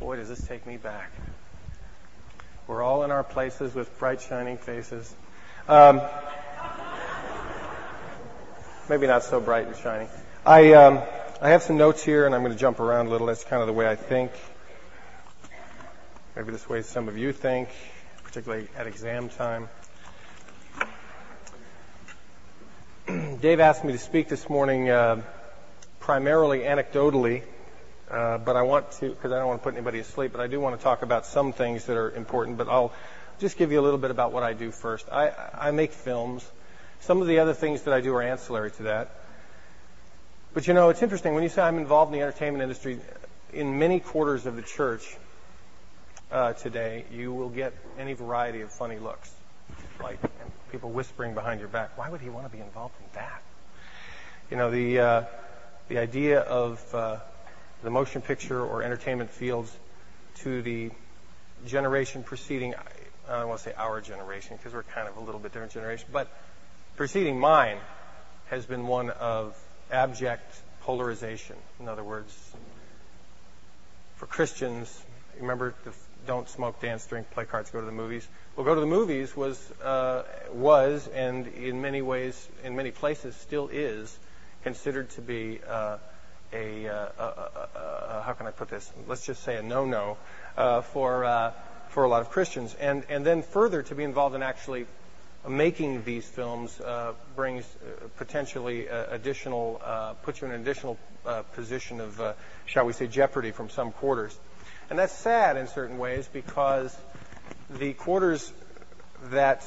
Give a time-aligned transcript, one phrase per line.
[0.00, 1.12] Boy, does this take me back.
[2.66, 5.14] We're all in our places with bright, shining faces.
[5.68, 6.00] Um,
[8.88, 10.08] maybe not so bright and shining.
[10.44, 10.98] I, um,
[11.40, 13.28] I have some notes here, and I'm going to jump around a little.
[13.28, 14.32] That's kind of the way I think.
[16.34, 17.68] Maybe this way some of you think,
[18.24, 19.68] particularly at exam time.
[23.40, 25.22] Dave asked me to speak this morning uh,
[26.00, 27.44] primarily anecdotally,
[28.10, 30.46] uh, but I want to, because I don't want to put anybody asleep, but I
[30.46, 32.92] do want to talk about some things that are important, but I'll
[33.38, 35.06] just give you a little bit about what I do first.
[35.10, 36.48] I, I make films.
[37.00, 39.10] Some of the other things that I do are ancillary to that.
[40.54, 42.98] But you know, it's interesting when you say I'm involved in the entertainment industry.
[43.52, 45.16] In many quarters of the church
[46.32, 49.30] uh, today, you will get any variety of funny looks,
[50.02, 50.18] like
[50.72, 51.96] people whispering behind your back.
[51.96, 53.42] Why would he want to be involved in that?
[54.50, 55.24] You know, the uh,
[55.88, 57.18] the idea of uh,
[57.82, 59.74] the motion picture or entertainment fields
[60.36, 60.90] to the
[61.66, 62.74] generation preceding.
[63.28, 65.72] I don't want to say our generation because we're kind of a little bit different
[65.72, 66.28] generation, but
[66.96, 67.78] preceding mine
[68.50, 69.56] has been one of
[69.90, 71.56] abject polarization.
[71.80, 72.34] In other words,
[74.16, 75.04] for Christians,
[75.38, 75.92] remember the
[76.26, 78.26] don't smoke, dance, drink, play cards, go to the movies.
[78.54, 83.34] Well, go to the movies was uh, was and in many ways, in many places,
[83.36, 84.16] still is
[84.62, 85.98] considered to be uh,
[86.52, 88.90] a, uh, a, how can I put this?
[89.06, 90.16] Let's just say a no-no
[90.56, 91.52] uh, for uh,
[91.90, 94.86] for a lot of Christians, and and then further to be involved in actually
[95.48, 96.80] making these films
[97.36, 97.64] brings
[98.16, 99.80] potentially additional,
[100.22, 100.98] puts you in an additional
[101.54, 102.20] position of,
[102.66, 104.36] shall we say, jeopardy from some quarters.
[104.90, 106.94] And that's sad in certain ways because
[107.70, 108.52] the quarters
[109.30, 109.64] that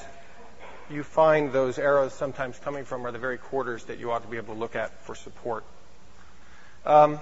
[0.89, 4.27] you find those arrows sometimes coming from are the very quarters that you ought to
[4.27, 5.63] be able to look at for support.
[6.85, 7.19] Um,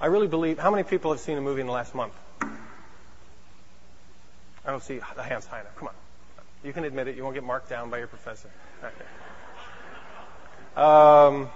[0.00, 0.58] I really believe.
[0.58, 2.12] How many people have seen a movie in the last month?
[2.42, 2.50] I
[4.70, 5.74] don't see the hands high enough.
[5.76, 5.94] Come on.
[6.62, 7.16] You can admit it.
[7.16, 8.50] You won't get marked down by your professor.
[8.82, 9.04] Okay.
[10.76, 11.48] Um,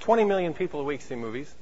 [0.00, 1.54] 20 million people a week see movies,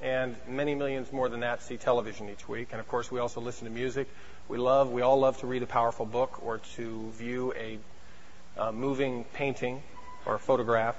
[0.00, 2.68] and many millions more than that see television each week.
[2.72, 4.08] And of course, we also listen to music.
[4.48, 7.78] We love, we all love to read a powerful book or to view a
[8.58, 9.82] uh, moving painting
[10.26, 10.96] or a photograph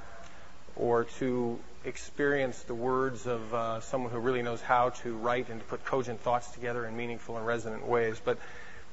[0.75, 5.59] or to experience the words of uh, someone who really knows how to write and
[5.59, 8.21] to put cogent thoughts together in meaningful and resonant ways.
[8.23, 8.37] But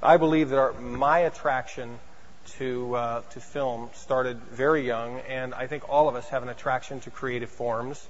[0.03, 1.99] I believe that our, my attraction
[2.59, 6.49] to uh, to film started very young, and I think all of us have an
[6.49, 8.07] attraction to creative forms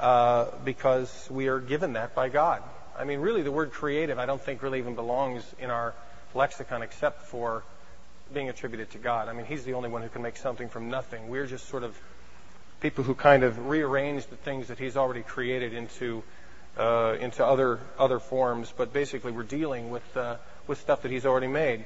[0.00, 2.62] uh, because we are given that by God.
[2.98, 5.94] I mean, really, the word creative I don't think really even belongs in our
[6.34, 7.62] lexicon except for
[8.32, 9.28] being attributed to God.
[9.28, 11.28] I mean, He's the only one who can make something from nothing.
[11.28, 11.96] We're just sort of
[12.80, 16.22] people who kind of rearrange the things that he's already created into
[16.76, 18.72] uh, into other other forms.
[18.76, 21.84] But basically, we're dealing with uh, with stuff that he's already made.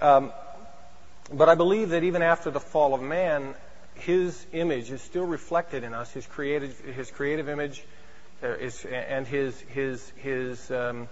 [0.00, 0.32] Um,
[1.32, 3.54] but I believe that even after the fall of man,
[3.94, 6.10] his image is still reflected in us.
[6.12, 7.84] His creative his creative image
[8.42, 11.08] uh, is and his his his um,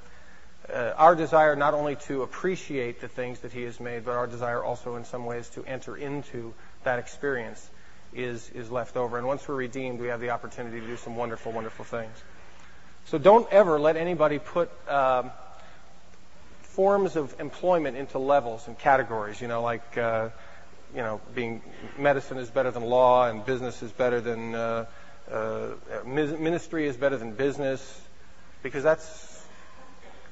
[0.72, 4.26] uh, our desire not only to appreciate the things that he has made, but our
[4.26, 6.54] desire also in some ways to enter into
[6.84, 7.69] that experience
[8.12, 9.19] is, is left over.
[9.19, 12.16] And once we're redeemed, we have the opportunity to do some wonderful, wonderful things.
[13.06, 15.30] So don't ever let anybody put um,
[16.62, 19.41] forms of employment into levels and categories.
[19.41, 20.30] You know, like uh,
[20.94, 21.62] you know, being
[21.98, 24.86] medicine is better than law, and business is better than uh,
[25.30, 25.69] uh,
[26.04, 28.00] ministry is better than business,
[28.62, 29.29] because that's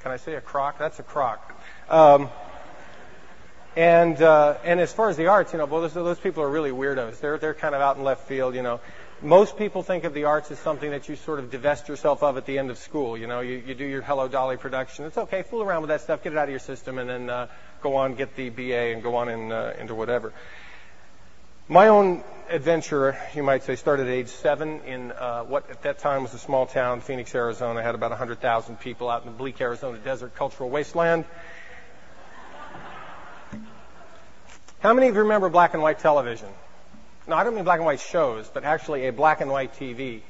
[0.02, 0.78] can I say a crock?
[0.78, 1.60] That's a crock.
[1.88, 2.28] Um,
[3.76, 6.48] and uh, and as far as the arts, you know, well, those, those people are
[6.50, 7.20] really weirdos.
[7.20, 8.80] They're they're kind of out in left field, you know.
[9.20, 12.36] Most people think of the arts as something that you sort of divest yourself of
[12.36, 13.16] at the end of school.
[13.18, 15.06] You know, you, you do your Hello Dolly production.
[15.06, 17.28] It's okay, fool around with that stuff, get it out of your system, and then
[17.28, 17.48] uh,
[17.82, 20.32] go on, get the BA, and go on in, uh, into whatever.
[21.70, 25.98] My own adventure, you might say, started at age seven in uh, what at that
[25.98, 27.80] time was a small town, Phoenix, Arizona.
[27.80, 31.26] I had about 100,000 people out in the bleak Arizona desert cultural wasteland.
[34.80, 36.48] How many of you remember black and white television?
[37.26, 40.22] No, I don't mean black and white shows, but actually a black and white TV.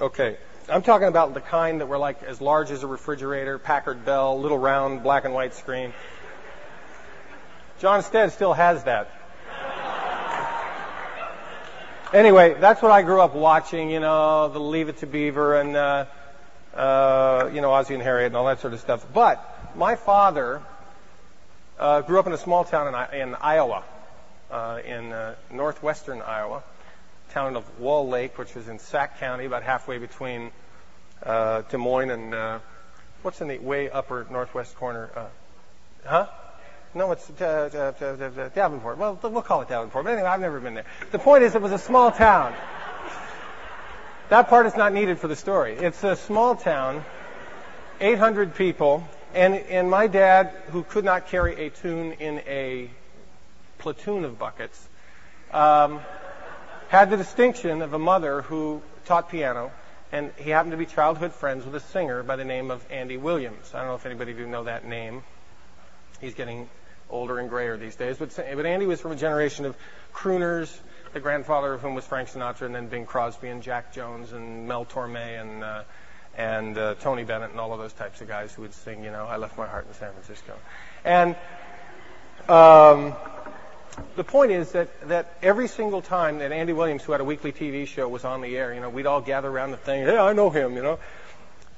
[0.00, 0.38] Okay.
[0.70, 4.40] I'm talking about the kind that were like as large as a refrigerator, Packard Bell,
[4.40, 5.92] little round black and white screen.
[7.78, 9.10] John Stead still has that.
[12.12, 15.74] Anyway, that's what I grew up watching, you know, the Leave It to Beaver and,
[15.74, 16.04] uh,
[16.74, 19.06] uh, you know, Ozzie and Harriet and all that sort of stuff.
[19.14, 19.42] But
[19.74, 20.60] my father
[21.78, 23.82] uh, grew up in a small town in, in Iowa,
[24.50, 26.62] uh, in uh, northwestern Iowa,
[27.30, 30.50] town of Wall Lake, which was in Sac County, about halfway between
[31.22, 32.58] uh, Des Moines and uh,
[33.22, 35.08] what's in the way upper northwest corner?
[35.16, 35.26] Uh,
[36.04, 36.26] huh?
[36.94, 38.98] No, it's uh, uh, uh, Davenport.
[38.98, 40.04] Well, we'll call it Davenport.
[40.04, 40.84] But anyway, I've never been there.
[41.10, 42.54] The point is, it was a small town.
[44.28, 45.74] That part is not needed for the story.
[45.74, 47.04] It's a small town,
[48.00, 52.90] 800 people, and, and my dad, who could not carry a tune in a
[53.78, 54.88] platoon of buckets,
[55.50, 56.00] um,
[56.88, 59.72] had the distinction of a mother who taught piano,
[60.12, 63.16] and he happened to be childhood friends with a singer by the name of Andy
[63.16, 63.72] Williams.
[63.74, 65.24] I don't know if anybody of you know that name.
[66.20, 66.68] He's getting
[67.12, 69.76] older and grayer these days, but, but Andy was from a generation of
[70.12, 70.76] crooners,
[71.12, 74.66] the grandfather of whom was Frank Sinatra, and then Bing Crosby and Jack Jones and
[74.66, 75.82] Mel Torme and uh,
[76.36, 79.10] and uh, Tony Bennett and all of those types of guys who would sing, you
[79.10, 80.54] know, I left my heart in San Francisco.
[81.04, 81.36] And
[82.48, 83.14] um,
[84.16, 87.52] the point is that, that every single time that Andy Williams, who had a weekly
[87.52, 90.04] TV show, was on the air, you know, we'd all gather around the thing.
[90.04, 90.98] Hey, I know him, you know.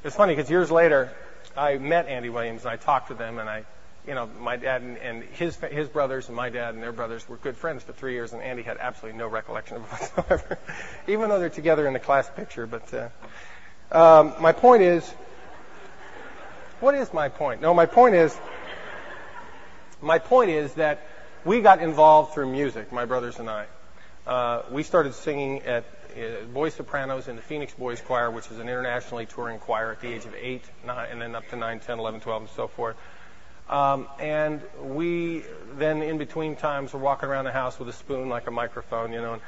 [0.04, 1.10] It's funny because years later,
[1.56, 3.64] I met Andy Williams and I talked to them and I,
[4.06, 7.26] you know, my dad and, and his his brothers and my dad and their brothers
[7.28, 10.58] were good friends for three years, and Andy had absolutely no recollection of whatsoever,
[11.06, 12.66] even though they're together in the class picture.
[12.66, 13.08] But uh,
[13.90, 15.08] um, my point is,
[16.80, 17.62] what is my point?
[17.62, 18.36] No, my point is,
[20.02, 21.06] my point is that
[21.44, 23.66] we got involved through music, my brothers and I.
[24.26, 25.84] Uh, we started singing at
[26.16, 30.00] uh, Boys Sopranos in the Phoenix Boys Choir, which is an internationally touring choir at
[30.00, 32.68] the age of 8, 9, and then up to 9, 10, 11, 12, and so
[32.68, 32.96] forth.
[33.68, 35.42] Um, and we
[35.76, 39.12] then, in between times, were walking around the house with a spoon like a microphone,
[39.12, 39.42] you know, and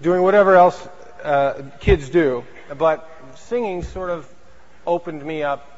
[0.00, 0.88] doing whatever else
[1.22, 2.44] uh, kids do.
[2.76, 4.28] But singing sort of
[4.86, 5.74] opened me up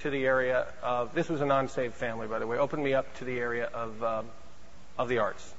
[0.00, 2.58] to the area of this was a non-saved family, by the way.
[2.58, 4.26] Opened me up to the area of um,
[4.98, 5.54] of the arts,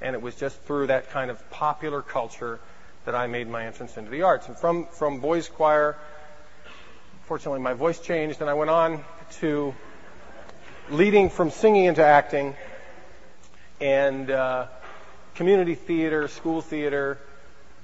[0.00, 2.60] and it was just through that kind of popular culture
[3.06, 4.46] that I made my entrance into the arts.
[4.48, 5.96] And from from boys choir,
[7.26, 9.04] fortunately, my voice changed, and I went on
[9.40, 9.74] to
[10.90, 12.54] leading from singing into acting,
[13.80, 14.66] and uh,
[15.34, 17.18] community theater, school theater.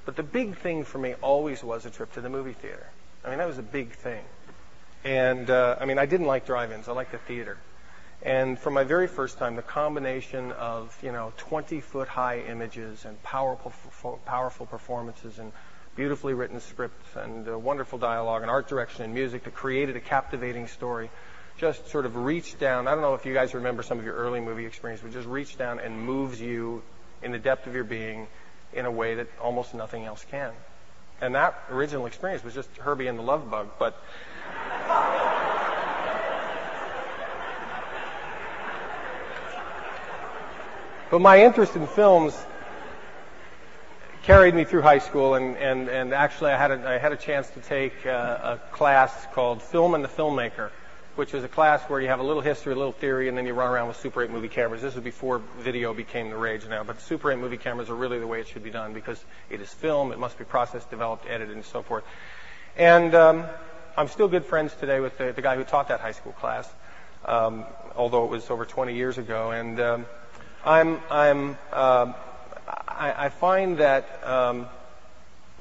[0.05, 2.87] But the big thing for me always was a trip to the movie theater.
[3.25, 4.25] I mean, that was a big thing.
[5.05, 6.89] And uh, I mean, I didn't like drive-ins.
[6.89, 7.59] I liked the theater.
[8.23, 13.23] And from my very first time, the combination of you know 20-foot high images and
[13.23, 13.73] powerful,
[14.27, 15.53] powerful performances and
[15.97, 20.67] beautifully written scripts and wonderful dialogue and art direction and music that created a captivating
[20.67, 21.11] story
[21.59, 22.89] just sort of reached down.
[22.89, 25.29] I don't know if you guys remember some of your early movie experience, but just
[25.29, 26.83] reached down and moves you
[27.23, 28.29] in the depth of your being
[28.73, 30.53] in a way that almost nothing else can.
[31.21, 34.01] And that original experience was just Herbie and the Love Bug, but.
[41.11, 42.39] but my interest in films
[44.23, 47.17] carried me through high school, and, and, and actually I had, a, I had a
[47.17, 50.71] chance to take a, a class called Film and the Filmmaker
[51.17, 53.47] which was a class where you have a little history, a little theory, and then
[53.47, 54.83] you run around with Super 8 movie cameras.
[54.83, 58.19] This was before video became the rage now, but Super 8 movie cameras are really
[58.19, 61.27] the way it should be done because it is film, it must be processed, developed,
[61.29, 62.05] edited, and so forth.
[62.77, 63.45] And um,
[63.97, 66.69] I'm still good friends today with the, the guy who taught that high school class,
[67.25, 67.65] um,
[67.97, 69.51] although it was over 20 years ago.
[69.51, 70.07] And um,
[70.65, 72.13] I'm, I'm, uh,
[72.87, 74.69] I, I find that um,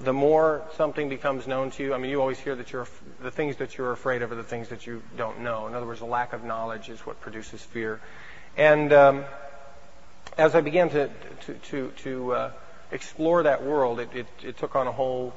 [0.01, 2.87] the more something becomes known to you, I mean, you always hear that you're,
[3.21, 5.68] the things that you're afraid of are the things that you don't know.
[5.68, 7.99] In other words, a lack of knowledge is what produces fear.
[8.56, 9.25] And um,
[10.37, 11.09] as I began to,
[11.45, 12.51] to, to, to uh,
[12.91, 15.33] explore that world, it, it, it took on a whole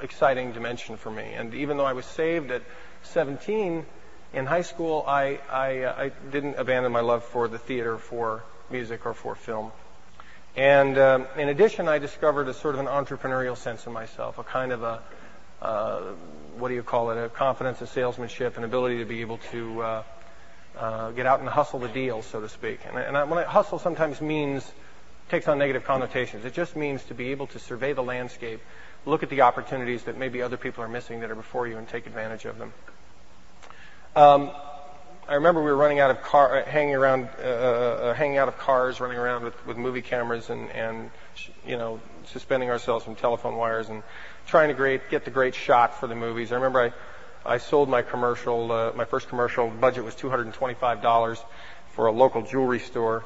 [0.00, 1.34] exciting dimension for me.
[1.34, 2.62] And even though I was saved at
[3.02, 3.84] 17
[4.32, 8.42] in high school, I, I, uh, I didn't abandon my love for the theater, for
[8.70, 9.72] music, or for film.
[10.56, 14.44] And um, in addition, I discovered a sort of an entrepreneurial sense in myself, a
[14.44, 15.02] kind of a,
[15.62, 16.00] uh,
[16.58, 19.82] what do you call it, a confidence, a salesmanship, an ability to be able to
[19.82, 20.02] uh,
[20.76, 22.80] uh, get out and hustle the deal, so to speak.
[22.86, 24.70] And, and I, when I hustle sometimes means,
[25.30, 26.44] takes on negative connotations.
[26.44, 28.60] It just means to be able to survey the landscape,
[29.06, 31.88] look at the opportunities that maybe other people are missing that are before you and
[31.88, 32.72] take advantage of them.
[34.16, 34.50] Um,
[35.30, 38.38] I remember we were running out of car, uh, hanging around, uh, uh, uh, hanging
[38.38, 41.12] out of cars, running around with, with movie cameras and, and,
[41.64, 44.02] you know, suspending ourselves from telephone wires and
[44.48, 46.50] trying to great, get the great shot for the movies.
[46.50, 46.92] I remember
[47.46, 51.44] I, I sold my commercial, uh, my first commercial budget was $225
[51.92, 53.24] for a local jewelry store.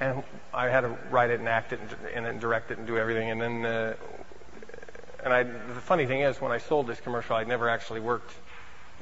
[0.00, 0.22] And
[0.54, 1.80] I had to write it and act it
[2.14, 3.30] and, and direct it and do everything.
[3.30, 3.94] And then, uh,
[5.22, 8.32] and I, the funny thing is, when I sold this commercial, I'd never actually worked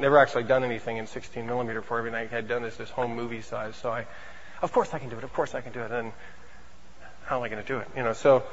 [0.01, 1.99] never actually done anything in 16 millimeter before.
[1.99, 3.77] Everything I had done is this home movie size.
[3.77, 4.07] So I,
[4.63, 5.25] of course I can do it.
[5.25, 5.91] Of course I can do it.
[5.91, 6.13] And
[7.25, 7.89] how am I going to do it?
[7.97, 8.45] You know, so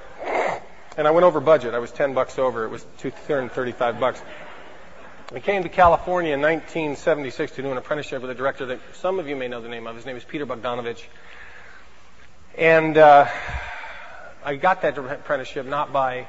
[0.98, 1.75] and I went over budget.
[1.75, 2.66] I was 10 bucks over.
[2.66, 4.22] It was 235 bucks.
[5.34, 9.20] I came to California in 1976 to do an apprenticeship with a director that some
[9.20, 9.96] of you may know the name of.
[9.96, 11.04] His name is Peter Bogdanovich.
[12.58, 13.27] And uh,
[14.44, 16.27] I got that apprenticeship not by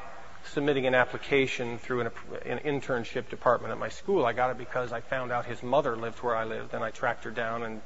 [0.53, 2.11] submitting an application through an,
[2.47, 4.25] an, internship department at my school.
[4.25, 6.91] I got it because I found out his mother lived where I lived, and I
[6.91, 7.83] tracked her down and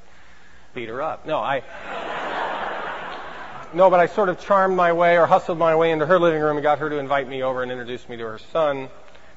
[0.74, 1.26] beat her up.
[1.26, 1.62] No, I.
[3.74, 6.40] no, but I sort of charmed my way or hustled my way into her living
[6.40, 8.88] room and got her to invite me over and introduce me to her son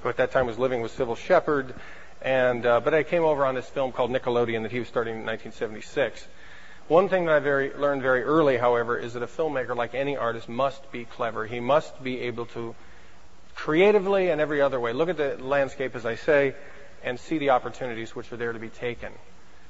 [0.06, 1.74] who at that time was living with Cybill Shepherd.
[2.22, 5.16] And, uh, but I came over on this film called Nickelodeon that he was starting
[5.16, 6.28] in 1976.
[6.88, 10.16] One thing that I very, learned very early, however, is that a filmmaker, like any
[10.16, 11.48] artist, must be clever.
[11.48, 12.76] He must be able to
[13.56, 16.54] creatively and every other way look at the landscape, as I say,
[17.04, 19.12] and see the opportunities which are there to be taken.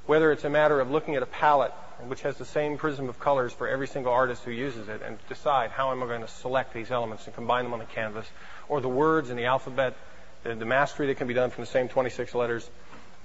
[0.05, 1.71] Whether it's a matter of looking at a palette
[2.07, 5.17] which has the same prism of colors for every single artist who uses it and
[5.29, 8.27] decide how am I going to select these elements and combine them on the canvas,
[8.67, 9.95] or the words in the alphabet
[10.43, 12.69] the, the mastery that can be done from the same 26 letters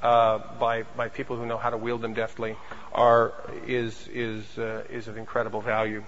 [0.03, 2.57] uh, by by people who know how to wield them deftly
[2.93, 3.35] are
[3.67, 6.03] is is uh, is of incredible value.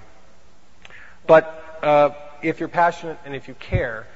[1.27, 2.11] But uh,
[2.43, 4.07] if you're passionate and if you care,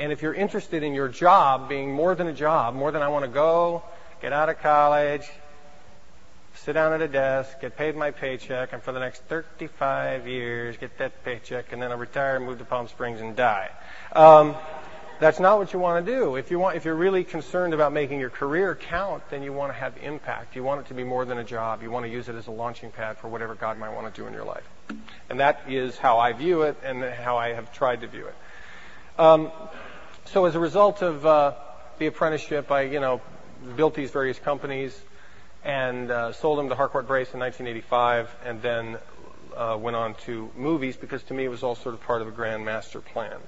[0.00, 3.08] and if you're interested in your job being more than a job, more than I
[3.08, 3.82] want to go,
[4.22, 5.28] get out of college,
[6.54, 10.78] sit down at a desk, get paid my paycheck, and for the next 35 years
[10.78, 13.70] get that paycheck, and then I'll retire, move to Palm Springs, and die.
[14.12, 14.56] Um,
[15.20, 16.36] that's not what you want to do.
[16.36, 19.70] If you want, if you're really concerned about making your career count, then you want
[19.70, 20.56] to have impact.
[20.56, 21.82] You want it to be more than a job.
[21.82, 24.18] You want to use it as a launching pad for whatever God might want to
[24.18, 24.66] do in your life.
[25.28, 28.34] And that is how I view it and how I have tried to view it.
[29.18, 29.52] Um,
[30.32, 31.54] so as a result of uh,
[31.98, 33.20] the apprenticeship, I, you know,
[33.74, 34.98] built these various companies
[35.64, 38.98] and uh, sold them to Harcourt Brace in 1985, and then
[39.56, 42.28] uh, went on to movies because to me it was all sort of part of
[42.28, 43.38] a grand master plan.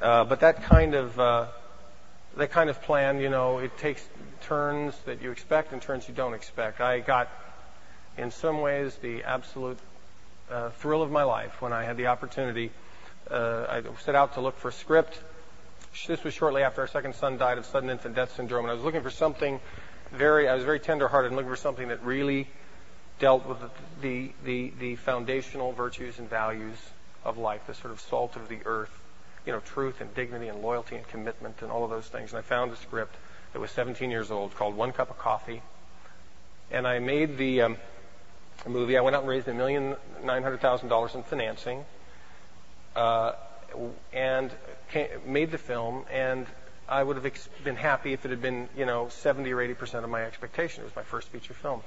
[0.00, 1.46] Uh, but that kind of uh,
[2.36, 4.06] that kind of plan, you know, it takes
[4.42, 6.80] turns that you expect and turns you don't expect.
[6.80, 7.28] I got,
[8.16, 9.78] in some ways, the absolute
[10.50, 12.70] uh, thrill of my life when I had the opportunity.
[13.28, 15.20] Uh, I set out to look for a script.
[16.06, 18.74] This was shortly after our second son died of sudden infant death syndrome, and I
[18.74, 19.60] was looking for something
[20.12, 20.48] very.
[20.48, 22.48] I was very tender-hearted and looking for something that really
[23.18, 23.58] dealt with
[24.00, 26.76] the, the the foundational virtues and values
[27.24, 28.90] of life, the sort of salt of the earth
[29.46, 32.30] you know, truth and dignity and loyalty and commitment and all of those things.
[32.32, 33.16] And I found a script
[33.52, 35.62] that was 17 years old called One Cup of Coffee.
[36.70, 37.76] And I made the um,
[38.66, 38.96] movie.
[38.96, 41.84] I went out and raised a million nine hundred thousand dollars in financing,
[42.94, 43.32] uh,
[44.12, 44.50] and
[45.26, 46.04] made the film.
[46.10, 46.46] And
[46.88, 49.74] I would have ex- been happy if it had been, you know, 70 or 80
[49.74, 50.82] percent of my expectation.
[50.82, 51.82] It was my first feature film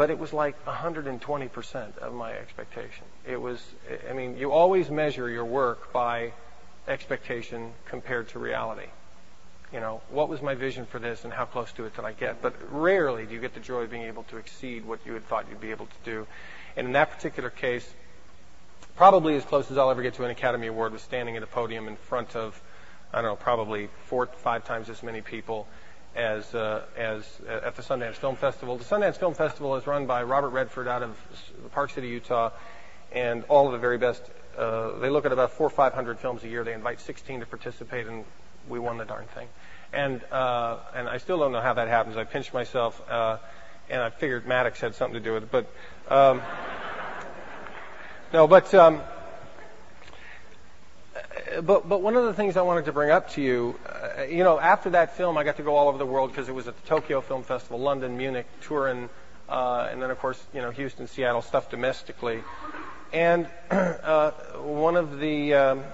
[0.00, 3.04] but it was like 120% of my expectation.
[3.26, 3.62] It was,
[4.08, 6.32] I mean, you always measure your work by
[6.88, 8.86] expectation compared to reality.
[9.74, 12.12] You know, what was my vision for this and how close to it did I
[12.12, 12.40] get?
[12.40, 15.26] But rarely do you get the joy of being able to exceed what you had
[15.28, 16.26] thought you'd be able to do.
[16.76, 17.86] And in that particular case,
[19.00, 21.46] probably as close as I'll ever get to an Academy Award was standing at a
[21.46, 22.60] podium in front of,
[23.14, 25.66] I don't know, probably four, five times as many people
[26.14, 28.76] as uh, as uh, at the Sundance Film Festival.
[28.76, 31.16] The Sundance Film Festival is run by Robert Redford out of
[31.72, 32.50] Park City, Utah,
[33.10, 34.22] and all of the very best.
[34.58, 36.62] Uh, they look at about four or five hundred films a year.
[36.62, 38.26] They invite 16 to participate, and
[38.68, 39.48] we won the darn thing.
[39.94, 42.18] And uh, and I still don't know how that happens.
[42.18, 43.38] I pinched myself, uh,
[43.88, 45.72] and I figured Maddox had something to do with it, but
[46.14, 46.42] um,
[48.32, 48.72] no, but.
[48.74, 49.00] Um,
[51.62, 54.44] but but one of the things I wanted to bring up to you, uh, you
[54.44, 56.68] know, after that film, I got to go all over the world because it was
[56.68, 59.08] at the Tokyo Film Festival, London, Munich, Turin,
[59.48, 62.42] uh, and then of course, you know, Houston, Seattle, stuff domestically.
[63.12, 64.30] And uh,
[64.62, 65.84] one of the um,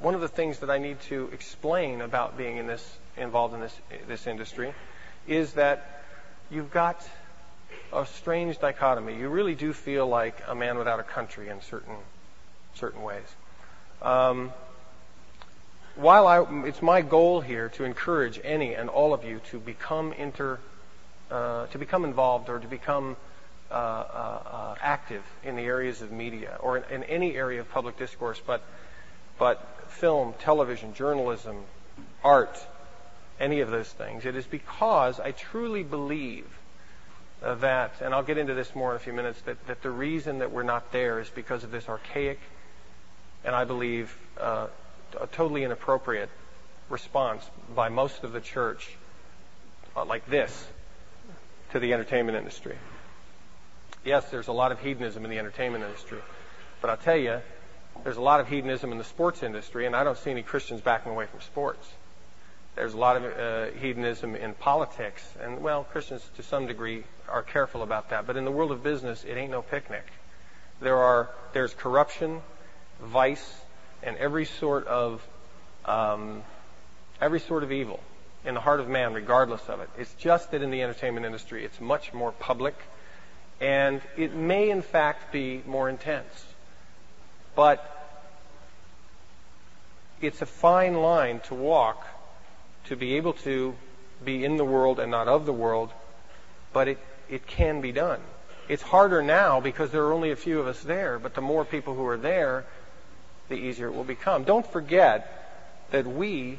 [0.00, 3.60] one of the things that I need to explain about being in this involved in
[3.60, 4.74] this this industry
[5.26, 6.02] is that
[6.50, 7.08] you've got
[7.94, 9.16] a strange dichotomy.
[9.16, 11.96] You really do feel like a man without a country in certain
[12.74, 13.26] certain ways.
[14.02, 14.52] Um,
[15.96, 20.12] while I, it's my goal here to encourage any and all of you to become
[20.12, 20.58] inter,
[21.30, 23.16] uh, to become involved or to become
[23.70, 27.70] uh, uh, uh active in the areas of media or in, in, any area of
[27.70, 28.62] public discourse, but
[29.38, 31.56] but film, television, journalism,
[32.22, 32.58] art,
[33.40, 34.24] any of those things.
[34.24, 36.46] It is because I truly believe
[37.44, 40.38] that, and I'll get into this more in a few minutes, that, that the reason
[40.38, 42.40] that we're not there is because of this archaic
[43.44, 44.68] and I believe uh,
[45.20, 46.30] a totally inappropriate
[46.88, 48.96] response by most of the church,
[49.96, 50.66] uh, like this,
[51.72, 52.76] to the entertainment industry.
[54.04, 56.18] Yes, there's a lot of hedonism in the entertainment industry,
[56.80, 57.40] but I'll tell you,
[58.02, 60.80] There's a lot of hedonism in the sports industry, and I don't see any Christians
[60.80, 61.86] backing away from sports.
[62.76, 67.42] There's a lot of uh, hedonism in politics, and well, Christians to some degree are
[67.42, 68.26] careful about that.
[68.26, 70.04] But in the world of business, it ain't no picnic.
[70.80, 72.42] There are there's corruption,
[73.00, 73.60] vice,
[74.02, 75.24] and every sort of
[75.84, 76.42] um,
[77.20, 78.00] every sort of evil
[78.44, 79.88] in the heart of man, regardless of it.
[79.96, 82.74] It's just that in the entertainment industry, it's much more public,
[83.60, 86.44] and it may in fact be more intense.
[87.54, 87.88] But
[90.20, 92.04] it's a fine line to walk
[92.84, 93.74] to be able to
[94.24, 95.90] be in the world and not of the world,
[96.72, 96.98] but it,
[97.28, 98.20] it can be done.
[98.68, 101.64] It's harder now because there are only a few of us there, but the more
[101.64, 102.64] people who are there,
[103.48, 104.44] the easier it will become.
[104.44, 106.58] Don't forget that we,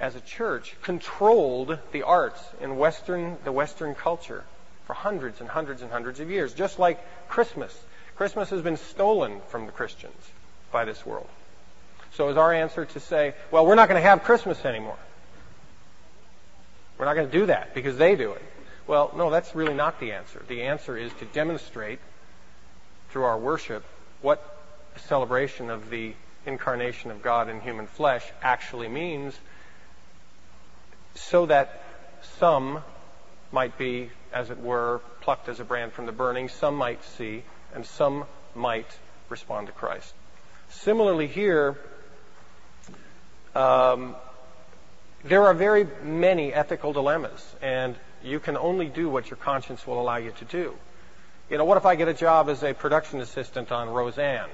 [0.00, 4.44] as a church, controlled the arts in Western, the Western culture
[4.86, 7.76] for hundreds and hundreds and hundreds of years, just like Christmas.
[8.16, 10.30] Christmas has been stolen from the Christians
[10.72, 11.28] by this world.
[12.14, 14.98] So is our answer to say, well, we're not going to have Christmas anymore.
[17.02, 18.42] We're not going to do that because they do it.
[18.86, 20.40] Well, no, that's really not the answer.
[20.46, 21.98] The answer is to demonstrate
[23.10, 23.84] through our worship
[24.20, 24.56] what
[25.08, 26.14] celebration of the
[26.46, 29.36] incarnation of God in human flesh actually means
[31.16, 31.82] so that
[32.38, 32.84] some
[33.50, 37.42] might be, as it were, plucked as a brand from the burning, some might see,
[37.74, 38.96] and some might
[39.28, 40.14] respond to Christ.
[40.68, 41.76] Similarly, here,
[43.56, 44.14] um,
[45.24, 50.00] there are very many ethical dilemmas, and you can only do what your conscience will
[50.00, 50.74] allow you to do.
[51.50, 54.48] You know, what if I get a job as a production assistant on Roseanne?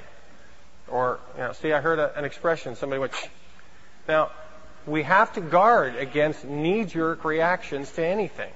[0.88, 3.26] Or, you know, see, I heard a, an expression, somebody went, Shh.
[4.06, 4.30] now,
[4.87, 8.52] we have to guard against knee-jerk reactions to anything.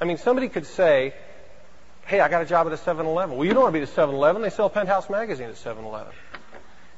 [0.00, 1.14] I mean, somebody could say,
[2.06, 3.36] hey, I got a job at a 7-Eleven.
[3.36, 4.42] Well, you don't want to be at 7-Eleven.
[4.42, 6.12] They sell Penthouse magazine at 7-Eleven.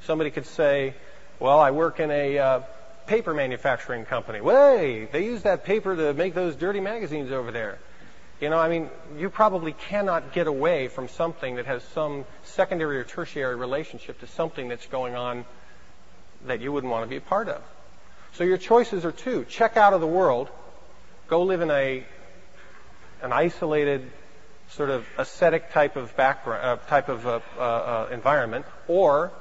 [0.03, 0.93] Somebody could say,
[1.39, 2.61] well, I work in a uh,
[3.07, 4.41] paper manufacturing company.
[4.41, 7.79] Way, they use that paper to make those dirty magazines over there.
[8.41, 12.97] You know, I mean, you probably cannot get away from something that has some secondary
[12.97, 15.45] or tertiary relationship to something that's going on
[16.45, 17.61] that you wouldn't want to be a part of.
[18.33, 19.45] So your choices are two.
[19.45, 20.49] Check out of the world.
[21.27, 22.03] Go live in a
[23.21, 24.11] an isolated
[24.69, 29.31] sort of ascetic type of background, uh, type of uh, uh, uh environment, or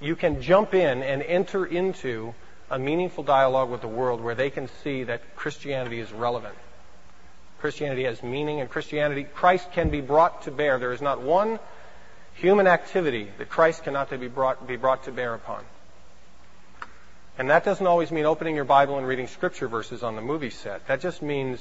[0.00, 2.34] you can jump in and enter into
[2.70, 6.54] a meaningful dialogue with the world where they can see that Christianity is relevant.
[7.60, 10.78] Christianity has meaning and Christianity, Christ can be brought to bear.
[10.78, 11.58] There is not one
[12.34, 15.64] human activity that Christ cannot be brought, be brought to bear upon.
[17.36, 20.50] And that doesn't always mean opening your Bible and reading scripture verses on the movie
[20.50, 20.86] set.
[20.86, 21.60] That just means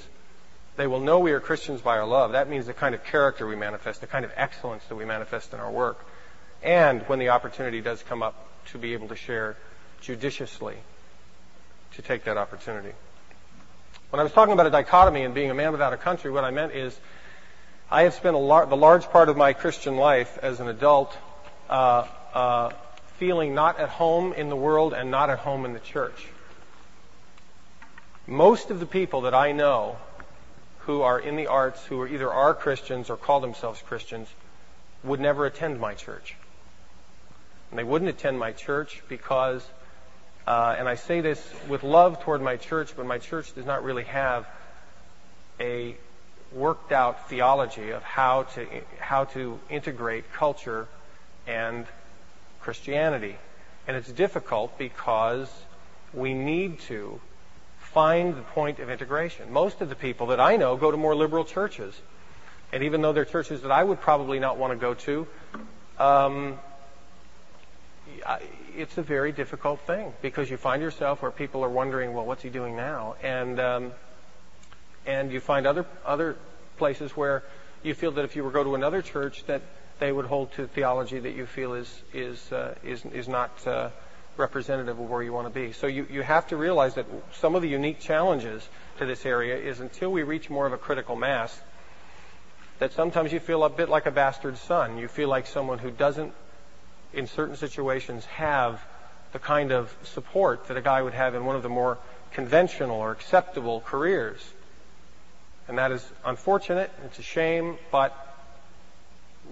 [0.76, 2.34] they will know we are Christians by our love.
[2.34, 5.54] That means the kind of character we manifest, the kind of excellence that we manifest
[5.54, 6.06] in our work
[6.68, 9.56] and when the opportunity does come up to be able to share
[10.02, 10.76] judiciously,
[11.94, 12.92] to take that opportunity.
[14.10, 16.44] When I was talking about a dichotomy and being a man without a country, what
[16.44, 17.00] I meant is
[17.90, 21.18] I have spent lar- the large part of my Christian life as an adult
[21.70, 22.74] uh, uh,
[23.16, 26.28] feeling not at home in the world and not at home in the church.
[28.28, 29.98] Most of the people that I know
[30.80, 34.28] who are in the arts, who are either are Christians or call themselves Christians,
[35.02, 36.36] would never attend my church.
[37.70, 39.66] And they wouldn't attend my church because,
[40.46, 43.84] uh, and I say this with love toward my church, but my church does not
[43.84, 44.48] really have
[45.60, 45.96] a
[46.54, 48.66] worked out theology of how to
[49.00, 50.88] how to integrate culture
[51.46, 51.86] and
[52.62, 53.36] Christianity.
[53.88, 55.50] And it's difficult because
[56.14, 57.20] we need to
[57.80, 59.52] find the point of integration.
[59.52, 62.00] Most of the people that I know go to more liberal churches.
[62.72, 65.28] And even though they're churches that I would probably not want to go to,
[65.98, 66.60] um,
[68.76, 72.44] it's a very difficult thing because you find yourself where people are wondering, well, what's
[72.44, 73.16] he doing now?
[73.22, 73.92] And um,
[75.06, 76.36] and you find other other
[76.78, 77.44] places where
[77.84, 79.62] you feel that if you were go to another church, that
[80.00, 83.90] they would hold to theology that you feel is is uh, is is not uh,
[84.36, 85.72] representative of where you want to be.
[85.72, 89.58] So you you have to realize that some of the unique challenges to this area
[89.58, 91.58] is until we reach more of a critical mass,
[92.80, 94.98] that sometimes you feel a bit like a bastard son.
[94.98, 96.34] You feel like someone who doesn't
[97.18, 98.82] in certain situations have
[99.34, 101.98] the kind of support that a guy would have in one of the more
[102.32, 104.40] conventional or acceptable careers.
[105.68, 108.14] And that is unfortunate, it's a shame, but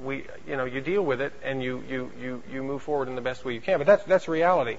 [0.04, 3.16] we, you know, you deal with it and you, you, you, you move forward in
[3.16, 3.80] the best way you can.
[3.80, 4.78] But that's, that's reality.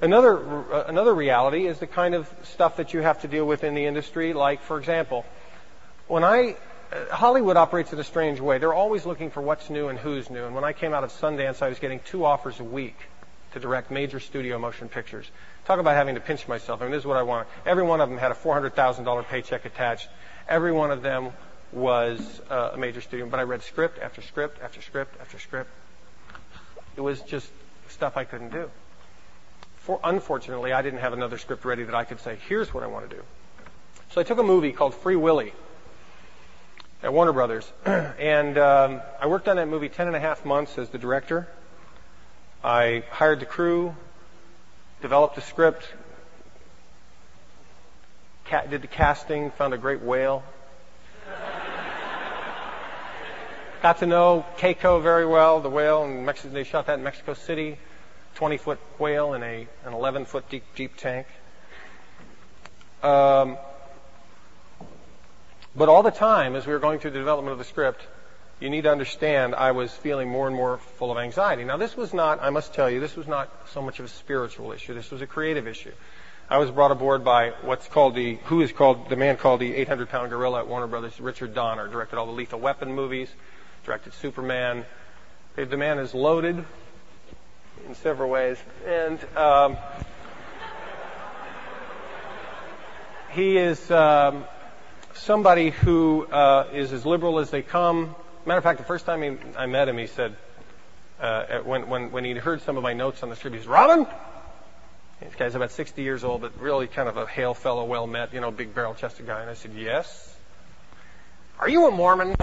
[0.00, 0.38] Another,
[0.72, 3.74] uh, another reality is the kind of stuff that you have to deal with in
[3.74, 5.24] the industry, like, for example,
[6.08, 6.56] when I
[7.10, 8.58] Hollywood operates in a strange way.
[8.58, 10.44] They're always looking for what's new and who's new.
[10.44, 12.96] And when I came out of Sundance, I was getting two offers a week
[13.52, 15.30] to direct major studio motion pictures.
[15.64, 16.80] Talk about having to pinch myself.
[16.80, 17.48] I mean, this is what I want.
[17.64, 20.08] Every one of them had a $400,000 paycheck attached.
[20.48, 21.30] Every one of them
[21.72, 23.26] was uh, a major studio.
[23.26, 25.70] But I read script after script after script after script.
[26.96, 27.50] It was just
[27.88, 28.70] stuff I couldn't do.
[29.76, 32.86] For, unfortunately, I didn't have another script ready that I could say, here's what I
[32.86, 33.22] want to do.
[34.10, 35.52] So I took a movie called Free Willy
[37.02, 40.78] at Warner Brothers, and um, I worked on that movie ten and a half months
[40.78, 41.48] as the director.
[42.62, 43.96] I hired the crew,
[45.00, 45.84] developed the script,
[48.70, 50.44] did the casting, found a great whale.
[53.82, 57.34] Got to know Keiko very well, the whale, and Mexico, they shot that in Mexico
[57.34, 57.78] City.
[58.36, 61.26] 20 foot whale in a, an 11 foot deep, deep tank.
[63.02, 63.58] Um,
[65.74, 68.02] but all the time, as we were going through the development of the script,
[68.60, 71.64] you need to understand I was feeling more and more full of anxiety.
[71.64, 74.08] Now, this was not, I must tell you, this was not so much of a
[74.08, 74.94] spiritual issue.
[74.94, 75.92] This was a creative issue.
[76.48, 79.74] I was brought aboard by what's called the, who is called, the man called the
[79.74, 83.30] 800 pound gorilla at Warner Brothers, Richard Donner, directed all the Lethal Weapon movies,
[83.84, 84.84] directed Superman.
[85.56, 86.64] The man is loaded
[87.86, 88.58] in several ways.
[88.86, 89.76] And, um,
[93.30, 94.44] he is, um,
[95.14, 98.14] somebody who uh, is as liberal as they come.
[98.46, 100.36] Matter of fact, the first time he, I met him, he said,
[101.20, 103.70] uh, when, when, when he heard some of my notes on the script, he said,
[103.70, 104.06] Robin?
[105.20, 108.34] This guy's about 60 years old, but really kind of a hail fellow, well met,
[108.34, 109.40] you know, big barrel chested guy.
[109.40, 110.36] And I said, Yes.
[111.60, 112.34] Are you a Mormon?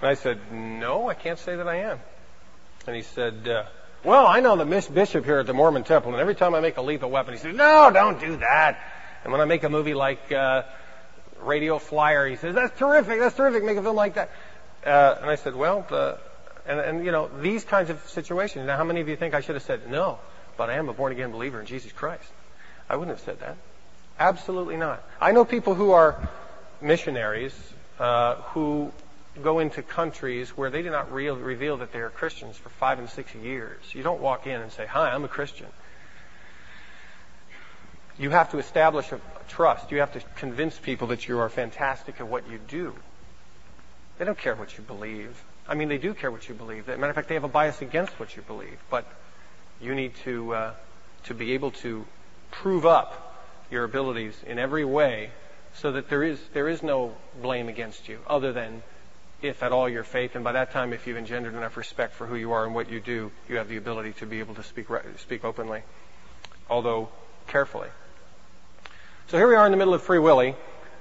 [0.00, 2.00] And I said, No, I can't say that I am.
[2.86, 3.64] And he said, uh,
[4.02, 6.60] Well, I know the Miss Bishop here at the Mormon Temple, and every time I
[6.60, 8.80] make a lethal weapon, he says, No, don't do that.
[9.22, 10.62] And when I make a movie like uh,
[11.42, 13.18] Radio Flyer, he says, "That's terrific.
[13.18, 13.64] That's terrific.
[13.64, 14.30] Make a film like that."
[14.84, 16.18] Uh, and I said, "Well, the,
[16.66, 18.66] and, and you know these kinds of situations.
[18.66, 20.18] Now, how many of you think I should have said no?
[20.56, 22.30] But I am a born again believer in Jesus Christ.
[22.88, 23.56] I wouldn't have said that.
[24.18, 25.02] Absolutely not.
[25.20, 26.28] I know people who are
[26.80, 27.54] missionaries
[27.98, 28.92] uh, who
[29.42, 32.98] go into countries where they do not re- reveal that they are Christians for five
[32.98, 33.80] and six years.
[33.92, 35.68] You don't walk in and say, "Hi, I'm a Christian."
[38.20, 39.90] You have to establish a trust.
[39.90, 42.94] You have to convince people that you are fantastic at what you do.
[44.18, 45.42] They don't care what you believe.
[45.66, 46.86] I mean, they do care what you believe.
[46.86, 48.78] As a matter of fact, they have a bias against what you believe.
[48.90, 49.06] But
[49.80, 50.74] you need to uh,
[51.24, 52.04] to be able to
[52.50, 55.30] prove up your abilities in every way,
[55.72, 58.82] so that there is there is no blame against you, other than
[59.40, 60.34] if at all your faith.
[60.34, 62.90] And by that time, if you've engendered enough respect for who you are and what
[62.90, 65.84] you do, you have the ability to be able to speak speak openly,
[66.68, 67.08] although
[67.46, 67.88] carefully.
[69.30, 70.56] So here we are in the middle of Free Willy,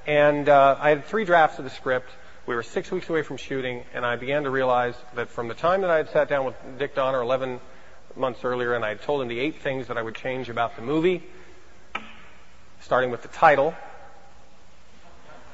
[0.06, 2.12] and uh, I had three drafts of the script.
[2.46, 5.56] We were six weeks away from shooting, and I began to realize that from the
[5.56, 7.60] time that I had sat down with Dick Donner 11
[8.16, 10.76] months earlier, and I had told him the eight things that I would change about
[10.76, 11.24] the movie,
[12.82, 13.74] starting with the title.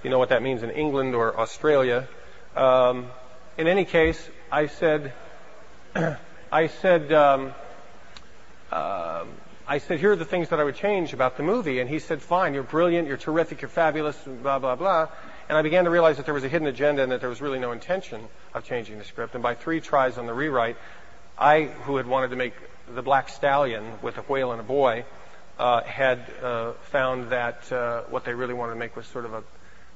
[0.04, 2.10] You know what that means in England or Australia.
[2.58, 3.08] Um,
[3.58, 5.14] in any case, I said,
[6.52, 7.54] I said, um,
[8.70, 9.24] uh,
[9.68, 11.80] I said, here are the things that I would change about the movie.
[11.80, 15.08] And he said, fine, you're brilliant, you're terrific, you're fabulous, blah, blah, blah.
[15.50, 17.42] And I began to realize that there was a hidden agenda and that there was
[17.42, 18.22] really no intention
[18.54, 19.34] of changing the script.
[19.34, 20.78] And by three tries on the rewrite,
[21.38, 22.54] I, who had wanted to make
[22.94, 25.06] The Black Stallion with a whale and a boy,
[25.58, 29.34] uh, had uh, found that uh, what they really wanted to make was sort of
[29.34, 29.44] a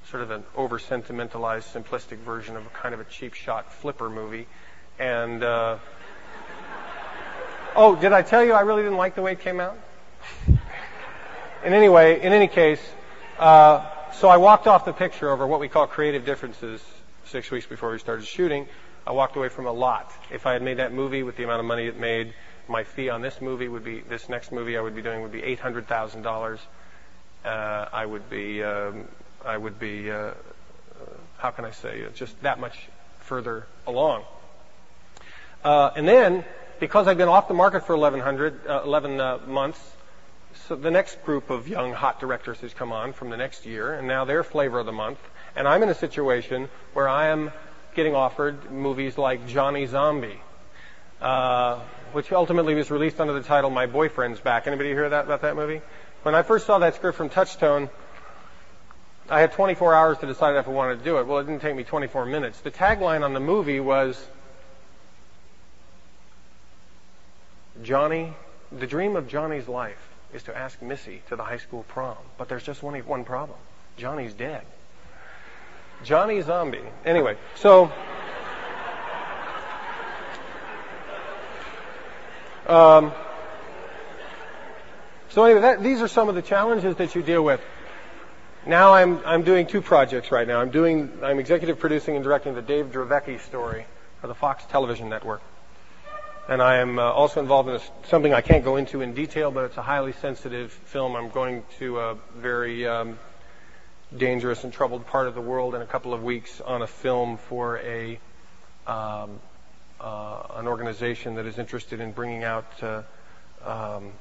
[0.09, 4.09] sort of an over sentimentalized, simplistic version of a kind of a cheap shot flipper
[4.09, 4.47] movie.
[4.97, 5.77] And uh,
[7.75, 9.77] Oh, did I tell you I really didn't like the way it came out?
[10.47, 12.81] in any way, in any case,
[13.37, 16.83] uh, so I walked off the picture over what we call creative differences
[17.25, 18.67] six weeks before we started shooting.
[19.05, 20.11] I walked away from a lot.
[20.31, 22.33] If I had made that movie with the amount of money it made,
[22.67, 25.31] my fee on this movie would be this next movie I would be doing would
[25.31, 26.59] be eight hundred thousand uh, dollars.
[27.45, 29.07] I would be um,
[29.45, 30.33] I would be uh, uh
[31.37, 32.87] how can I say just that much
[33.19, 34.23] further along.
[35.63, 36.45] Uh, and then
[36.79, 39.79] because I've been off the market for 1100, uh, 11 uh, months,
[40.67, 43.93] so the next group of young hot directors has come on from the next year,
[43.93, 45.19] and now they're flavor of the month.
[45.55, 47.51] And I'm in a situation where I am
[47.95, 50.39] getting offered movies like Johnny Zombie,
[51.21, 51.79] uh,
[52.13, 54.67] which ultimately was released under the title My Boyfriend's Back.
[54.67, 55.81] Anybody hear that about that movie?
[56.23, 57.89] When I first saw that script from Touchstone,
[59.29, 61.27] I had 24 hours to decide if I wanted to do it.
[61.27, 62.59] Well, it didn't take me 24 minutes.
[62.61, 64.19] The tagline on the movie was
[67.83, 68.33] Johnny,
[68.71, 72.49] the dream of Johnny's life is to ask Missy to the high school prom, but
[72.49, 73.57] there's just one, one problem.
[73.97, 74.63] Johnny's dead.
[76.03, 76.81] Johnny Zombie.
[77.05, 77.91] Anyway, so.
[82.67, 83.11] Um,
[85.29, 87.61] so anyway, that, these are some of the challenges that you deal with.
[88.65, 90.59] Now I'm I'm doing two projects right now.
[90.59, 93.85] I'm doing I'm executive producing and directing the Dave Dravecky story
[94.21, 95.41] for the Fox Television Network,
[96.49, 99.51] and I am uh, also involved in a, something I can't go into in detail,
[99.51, 101.15] but it's a highly sensitive film.
[101.15, 103.19] I'm going to a very um,
[104.17, 107.37] dangerous and troubled part of the world in a couple of weeks on a film
[107.37, 108.19] for a
[108.87, 109.39] um,
[110.01, 113.03] uh, an organization that is interested in bringing out uh,
[113.63, 114.11] um,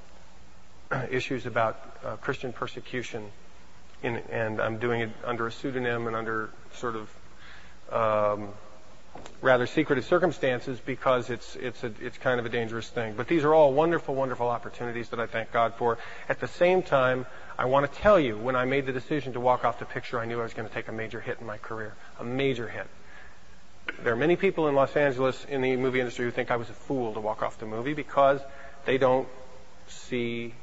[1.11, 3.25] issues about uh, Christian persecution,
[4.03, 7.09] in, and I'm doing it under a pseudonym and under sort of
[7.91, 8.51] um,
[9.41, 13.15] rather secretive circumstances because it's it's a, it's kind of a dangerous thing.
[13.17, 15.99] But these are all wonderful, wonderful opportunities that I thank God for.
[16.29, 19.41] At the same time, I want to tell you, when I made the decision to
[19.41, 21.47] walk off the picture, I knew I was going to take a major hit in
[21.47, 22.87] my career, a major hit.
[24.03, 26.69] There are many people in Los Angeles in the movie industry who think I was
[26.71, 28.41] a fool to walk off the movie because
[28.85, 29.29] they don't
[29.89, 30.55] see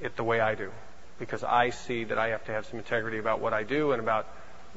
[0.00, 0.70] it the way I do.
[1.18, 4.00] Because I see that I have to have some integrity about what I do and
[4.00, 4.28] about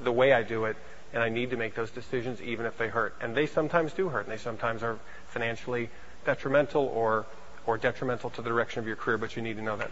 [0.03, 0.75] the way I do it,
[1.13, 3.15] and I need to make those decisions even if they hurt.
[3.21, 4.97] And they sometimes do hurt, and they sometimes are
[5.27, 5.89] financially
[6.25, 7.25] detrimental or,
[7.65, 9.91] or detrimental to the direction of your career, but you need to know that.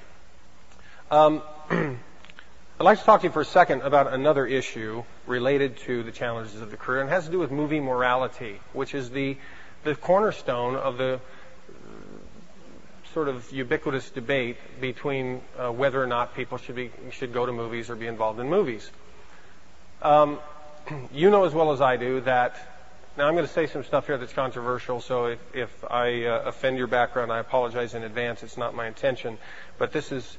[1.12, 1.42] Um,
[2.80, 6.12] I'd like to talk to you for a second about another issue related to the
[6.12, 9.38] challenges of the career, and it has to do with movie morality, which is the,
[9.84, 11.20] the cornerstone of the
[13.14, 17.52] sort of ubiquitous debate between uh, whether or not people should be should go to
[17.52, 18.90] movies or be involved in movies.
[20.02, 20.40] Um,
[21.13, 22.56] you know as well as I do that.
[23.17, 26.43] Now I'm going to say some stuff here that's controversial, so if, if I uh,
[26.45, 28.43] offend your background, I apologize in advance.
[28.43, 29.38] It's not my intention,
[29.78, 30.38] but this is.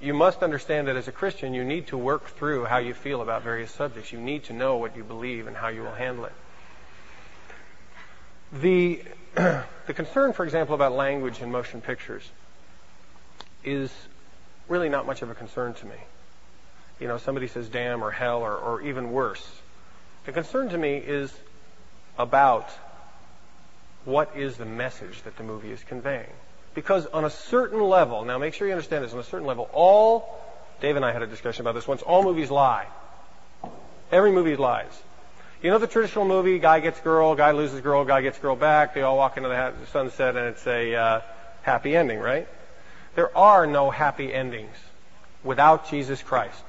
[0.00, 3.22] You must understand that as a Christian, you need to work through how you feel
[3.22, 4.10] about various subjects.
[4.10, 6.32] You need to know what you believe and how you will handle it.
[8.52, 9.02] The
[9.34, 12.28] the concern, for example, about language in motion pictures
[13.64, 13.92] is
[14.68, 15.96] really not much of a concern to me.
[17.00, 19.44] You know, somebody says damn or hell or, or even worse.
[20.26, 21.32] The concern to me is
[22.18, 22.68] about
[24.04, 26.30] what is the message that the movie is conveying.
[26.74, 29.68] Because on a certain level, now make sure you understand this, on a certain level,
[29.72, 30.40] all,
[30.80, 32.86] Dave and I had a discussion about this once, all movies lie.
[34.10, 35.02] Every movie lies.
[35.62, 38.94] You know the traditional movie, guy gets girl, guy loses girl, guy gets girl back,
[38.94, 41.20] they all walk into the sunset and it's a uh,
[41.62, 42.48] happy ending, right?
[43.14, 44.74] There are no happy endings
[45.44, 46.62] without Jesus Christ.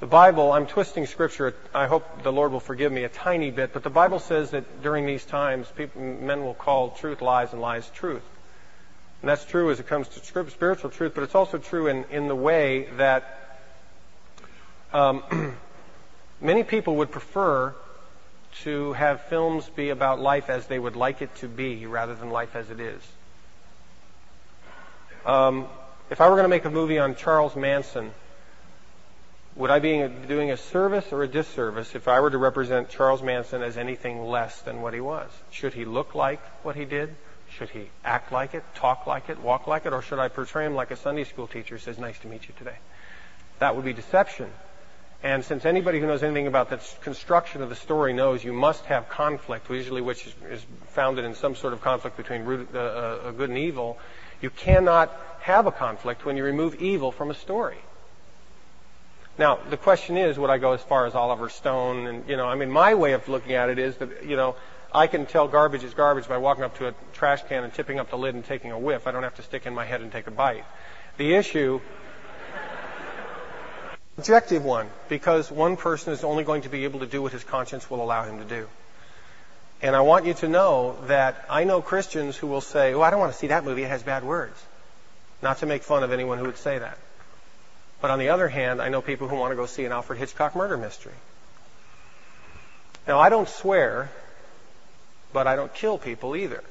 [0.00, 3.72] The Bible, I'm twisting scripture, I hope the Lord will forgive me a tiny bit,
[3.72, 7.60] but the Bible says that during these times, people, men will call truth lies and
[7.60, 8.22] lies truth.
[9.22, 12.28] And that's true as it comes to spiritual truth, but it's also true in, in
[12.28, 13.58] the way that
[14.92, 15.56] um,
[16.40, 17.74] Many people would prefer
[18.62, 22.30] to have films be about life as they would like it to be rather than
[22.30, 23.02] life as it is.
[25.26, 25.66] Um,
[26.10, 28.12] if I were going to make a movie on Charles Manson,
[29.58, 33.22] would I be doing a service or a disservice if I were to represent Charles
[33.22, 35.28] Manson as anything less than what he was?
[35.50, 37.16] Should he look like what he did?
[37.50, 40.64] Should he act like it, talk like it, walk like it, or should I portray
[40.64, 42.76] him like a Sunday school teacher says, nice to meet you today?
[43.58, 44.48] That would be deception.
[45.24, 48.84] And since anybody who knows anything about the construction of the story knows you must
[48.84, 53.30] have conflict, usually which is, founded in some sort of conflict between root, uh, uh,
[53.32, 53.98] good and evil,
[54.40, 57.78] you cannot have a conflict when you remove evil from a story.
[59.38, 62.06] Now, the question is, would I go as far as Oliver Stone?
[62.06, 64.56] And, you know, I mean, my way of looking at it is that, you know,
[64.92, 68.00] I can tell garbage is garbage by walking up to a trash can and tipping
[68.00, 69.06] up the lid and taking a whiff.
[69.06, 70.64] I don't have to stick in my head and take a bite.
[71.18, 71.80] The issue
[74.16, 77.44] objective one, because one person is only going to be able to do what his
[77.44, 78.66] conscience will allow him to do.
[79.80, 83.10] And I want you to know that I know Christians who will say, oh, I
[83.10, 84.60] don't want to see that movie, it has bad words.
[85.40, 86.98] Not to make fun of anyone who would say that.
[88.00, 90.18] But on the other hand, I know people who want to go see an Alfred
[90.18, 91.14] Hitchcock murder mystery.
[93.06, 94.10] Now, I don't swear,
[95.32, 96.62] but I don't kill people either.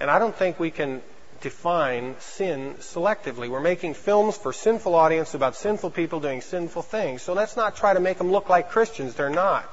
[0.00, 1.02] And I don't think we can
[1.40, 3.48] define sin selectively.
[3.48, 7.22] We're making films for sinful audience about sinful people doing sinful things.
[7.22, 9.14] So let's not try to make them look like Christians.
[9.14, 9.68] They're not.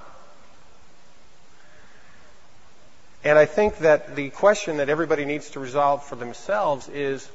[3.24, 7.30] And I think that the question that everybody needs to resolve for themselves is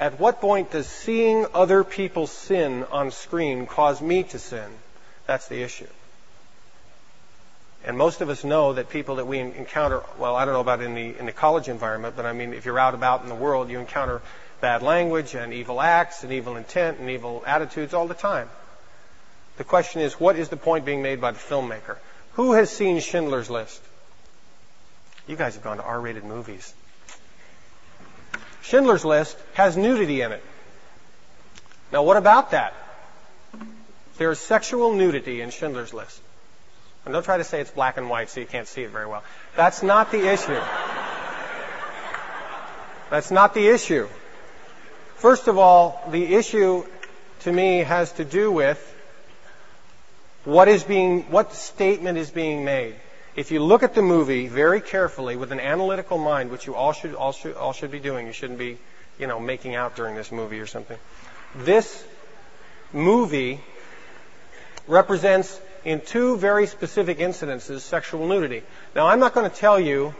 [0.00, 4.70] at what point does seeing other people sin on screen cause me to sin?
[5.26, 5.86] That's the issue.
[7.84, 10.80] And most of us know that people that we encounter, well, I don't know about
[10.80, 13.34] in the, in the college environment, but I mean, if you're out about in the
[13.34, 14.22] world, you encounter
[14.62, 18.48] bad language and evil acts and evil intent and evil attitudes all the time.
[19.58, 21.98] The question is, what is the point being made by the filmmaker?
[22.34, 23.82] Who has seen Schindler's List?
[25.26, 26.72] You guys have gone to R-rated movies.
[28.62, 30.42] Schindler's List has nudity in it.
[31.92, 32.74] Now, what about that?
[34.18, 36.20] There's sexual nudity in Schindler's List.
[37.04, 39.06] And don't try to say it's black and white so you can't see it very
[39.06, 39.24] well.
[39.56, 40.60] That's not the issue.
[43.10, 44.08] That's not the issue.
[45.16, 46.84] First of all, the issue
[47.40, 48.78] to me has to do with
[50.44, 52.94] what is being, what statement is being made.
[53.36, 56.92] If you look at the movie very carefully with an analytical mind, which you all
[56.92, 58.78] should, all should, all should be doing, you shouldn't be,
[59.18, 60.98] you know, making out during this movie or something.
[61.54, 62.04] This
[62.92, 63.60] movie
[64.88, 68.62] represents in two very specific incidences sexual nudity.
[68.94, 70.14] Now, I'm not going to tell you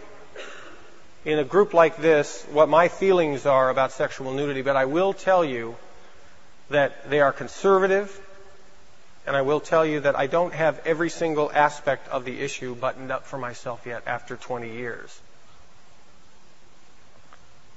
[1.24, 5.12] in a group like this what my feelings are about sexual nudity, but I will
[5.12, 5.76] tell you
[6.70, 8.18] that they are conservative,
[9.30, 12.74] and I will tell you that I don't have every single aspect of the issue
[12.74, 15.20] buttoned up for myself yet after 20 years.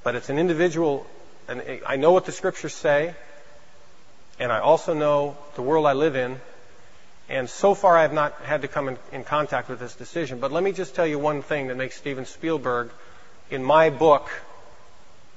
[0.04, 1.06] But it's an individual,
[1.48, 3.14] and I know what the scriptures say,
[4.40, 6.42] and I also know the world I live in,
[7.30, 10.40] and so far I have not had to come in, in, contact with this decision.
[10.40, 12.90] But let me just tell you one thing that makes Steven Spielberg,
[13.52, 14.28] in my book,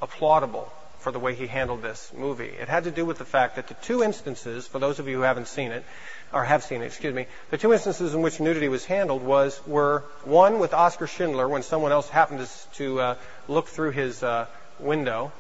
[0.01, 2.45] applaudable for the way he handled this movie.
[2.47, 5.17] It had to do with the fact that the two instances, for those of you
[5.17, 5.85] who haven't seen it,
[6.33, 9.61] or have seen it, excuse me, the two instances in which nudity was handled was
[9.67, 13.15] were one with Oscar Schindler when someone else happened to, to uh,
[13.49, 14.47] look through his uh,
[14.79, 15.33] window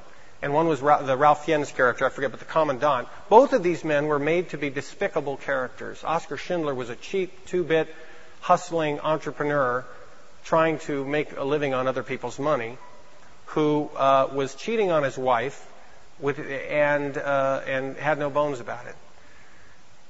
[0.42, 3.08] and one was Ra- the Ralph Fiennes character, I forget, but the commandant.
[3.28, 6.02] Both of these men were made to be despicable characters.
[6.04, 7.92] Oscar Schindler was a cheap, two-bit,
[8.40, 9.84] hustling entrepreneur
[10.44, 12.78] trying to make a living on other people's money,
[13.46, 15.66] who uh, was cheating on his wife
[16.18, 18.96] with, and, uh, and had no bones about it.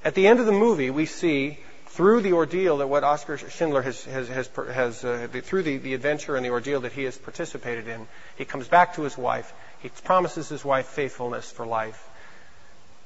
[0.03, 3.81] At the end of the movie, we see through the ordeal that what Oscar Schindler
[3.81, 7.17] has, has, has, has uh, through the, the adventure and the ordeal that he has
[7.17, 12.03] participated in, he comes back to his wife he promises his wife faithfulness for life.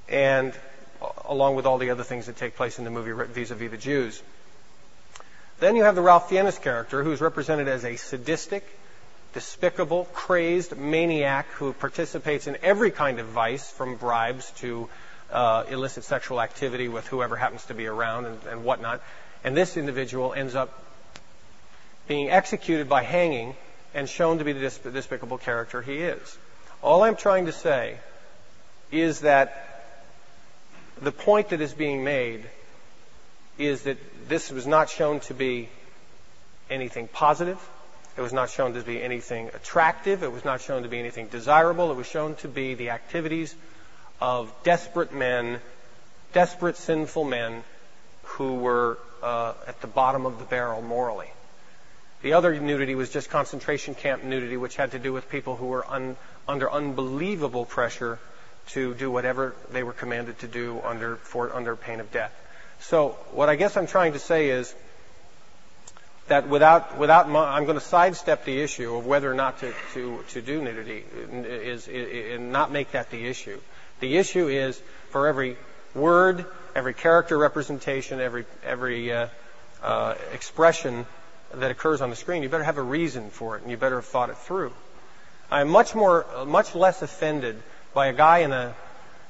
[0.08, 0.54] And
[1.26, 4.22] along with all the other things that take place in the movie vis-a-vis the Jews.
[5.60, 8.68] Then you have the Ralph Fiennes character who's represented as a sadistic,
[9.34, 14.90] despicable, crazed maniac who participates in every kind of vice from bribes to
[15.32, 19.02] uh, illicit sexual activity with whoever happens to be around and, and whatnot.
[19.44, 20.84] And this individual ends up
[22.08, 23.56] being executed by hanging
[23.94, 26.38] and shown to be the despicable character he is.
[26.82, 27.98] All I'm trying to say
[28.92, 29.68] is that
[31.02, 32.50] the point that is being made
[33.58, 35.70] is that this was not shown to be
[36.70, 37.60] anything positive.
[38.18, 40.24] It was not shown to be anything attractive.
[40.24, 41.92] It was not shown to be anything desirable.
[41.92, 43.56] It was shown to be the activities
[44.20, 45.60] of desperate men,
[46.34, 47.64] desperate sinful men
[48.24, 51.32] who were uh, at the bottom of the barrel morally.
[52.22, 55.68] The other nudity was just concentration camp nudity, which had to do with people who
[55.68, 58.20] were un, under unbelievable pressure
[58.70, 62.34] to do whatever they were commanded to do under, for, under pain of death.
[62.82, 64.74] So what I guess I'm trying to say is
[66.32, 70.24] that without, without I'm going to sidestep the issue of whether or not to, to,
[70.30, 73.60] to do nudity is, is, and not make that the issue.
[74.00, 75.58] The issue is for every
[75.94, 79.28] word, every character representation, every, every uh,
[79.84, 81.06] uh, expression
[81.54, 83.98] that occurs on the screen, you better have a reason for it and you better
[83.98, 84.72] have thought it through.
[85.52, 87.62] I'm much more, much less offended
[87.94, 88.74] by a guy in a,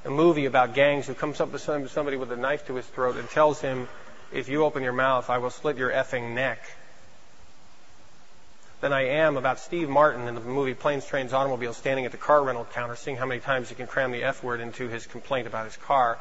[0.06, 3.18] a movie about gangs who comes up to somebody with a knife to his throat
[3.18, 3.88] and tells him,
[4.32, 6.62] if you open your mouth, I will slit your effing neck.
[8.82, 12.18] Than I am about Steve Martin in the movie Planes, Trains, Automobiles standing at the
[12.18, 15.06] car rental counter, seeing how many times he can cram the F word into his
[15.06, 16.18] complaint about his car,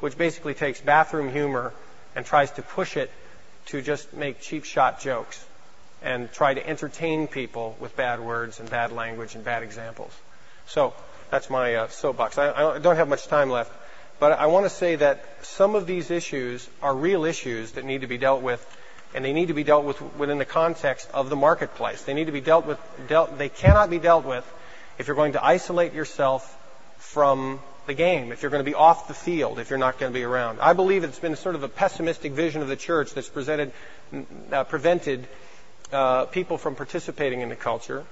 [0.00, 1.72] which basically takes bathroom humor
[2.14, 3.10] and tries to push it
[3.66, 5.42] to just make cheap shot jokes
[6.02, 10.12] and try to entertain people with bad words and bad language and bad examples.
[10.66, 10.92] So
[11.30, 12.36] that's my uh, soapbox.
[12.36, 13.72] I, I don't have much time left,
[14.20, 18.02] but I want to say that some of these issues are real issues that need
[18.02, 18.60] to be dealt with,
[19.14, 22.02] and they need to be dealt with within the context of the marketplace.
[22.02, 22.78] They need to be dealt with.
[23.08, 24.44] Dealt, they cannot be dealt with
[24.98, 26.50] if you're going to isolate yourself
[26.98, 30.12] from the game, if you're going to be off the field, if you're not going
[30.12, 30.58] to be around.
[30.60, 33.72] I believe it's been sort of a pessimistic vision of the church that's presented,
[34.50, 35.26] uh, prevented
[35.92, 38.04] uh, people from participating in the culture.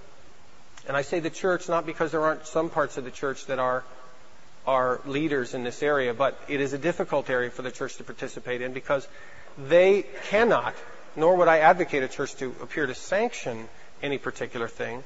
[0.86, 3.58] And I say the church not because there aren't some parts of the church that
[3.58, 3.84] are
[4.64, 8.04] are leaders in this area, but it is a difficult area for the church to
[8.04, 9.08] participate in because
[9.58, 10.74] they cannot,
[11.16, 13.68] nor would I advocate a church to appear to sanction
[14.02, 15.04] any particular thing,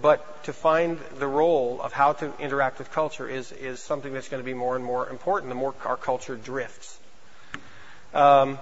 [0.00, 4.28] but to find the role of how to interact with culture is, is something that's
[4.28, 6.98] going to be more and more important the more our culture drifts.
[8.14, 8.58] Um,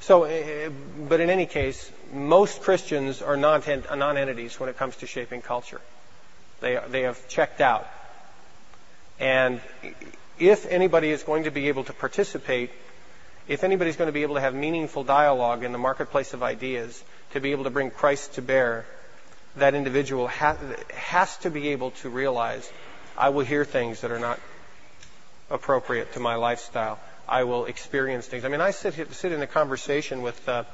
[0.00, 0.70] so, uh,
[1.08, 5.80] but in any case, most Christians are non-entities when it comes to shaping culture.
[6.60, 7.88] They, they have checked out.
[9.18, 9.60] And
[10.38, 12.70] if anybody is going to be able to participate,
[13.48, 17.02] if anybody's going to be able to have meaningful dialogue in the marketplace of ideas,
[17.32, 18.86] to be able to bring Christ to bear,
[19.56, 20.58] that individual ha-
[20.94, 22.70] has to be able to realize
[23.16, 24.40] I will hear things that are not
[25.50, 26.98] appropriate to my lifestyle.
[27.28, 28.44] I will experience things.
[28.44, 30.64] I mean, I sit sit in a conversation with uh,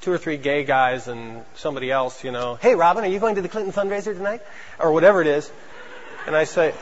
[0.00, 2.24] two or three gay guys and somebody else.
[2.24, 4.42] You know, hey Robin, are you going to the Clinton fundraiser tonight,
[4.78, 5.50] or whatever it is?
[6.26, 6.74] And I say,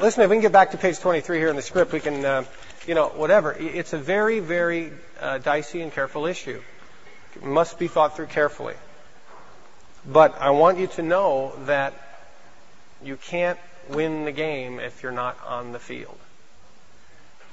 [0.00, 2.24] listen, if we can get back to page 23 here in the script, we can,
[2.24, 2.44] uh,
[2.86, 3.52] you know, whatever.
[3.52, 6.60] It's a very, very uh, dicey and careful issue.
[7.36, 8.74] It must be thought through carefully.
[10.06, 11.94] But I want you to know that
[13.02, 13.58] you can't
[13.88, 16.18] win the game if you're not on the field.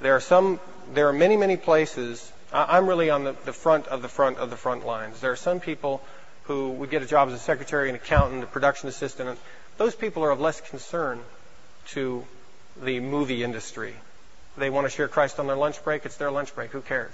[0.00, 0.58] There are some,
[0.94, 2.32] there are many, many places.
[2.52, 5.20] I'm really on the, the front of the front of the front lines.
[5.20, 6.02] There are some people
[6.44, 9.38] who would get a job as a secretary, an accountant, a production assistant.
[9.76, 11.20] Those people are of less concern
[11.88, 12.24] to
[12.82, 13.94] the movie industry.
[14.60, 16.06] They want to share Christ on their lunch break.
[16.06, 16.70] It's their lunch break.
[16.70, 17.12] Who cares?